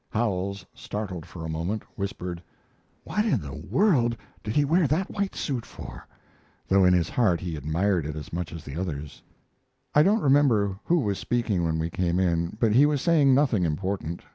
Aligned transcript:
Howells, 0.09 0.65
startled 0.73 1.27
for 1.27 1.45
a 1.45 1.49
moment, 1.49 1.83
whispered: 1.95 2.41
"What 3.03 3.23
in 3.23 3.39
the 3.39 3.53
world 3.53 4.17
did 4.43 4.55
he 4.55 4.65
wear 4.65 4.87
that 4.87 5.11
white 5.11 5.35
suit 5.35 5.63
for?" 5.63 6.07
though 6.67 6.83
in 6.85 6.91
his 6.91 7.07
heart 7.07 7.39
he 7.39 7.55
admired 7.55 8.07
it 8.07 8.15
as 8.15 8.33
much 8.33 8.51
as 8.51 8.63
the 8.65 8.75
others. 8.75 9.21
I 9.93 10.01
don't 10.01 10.21
remember 10.23 10.79
who 10.85 11.01
was 11.01 11.19
speaking 11.19 11.63
when 11.63 11.77
we 11.77 11.91
came 11.91 12.17
in, 12.19 12.57
but 12.59 12.71
he 12.71 12.87
was 12.87 12.99
saying 12.99 13.35
nothing 13.35 13.63
important. 13.63 14.23